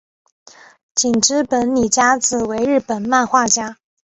[1.03, 3.77] 井之本理佳子为日本漫画家。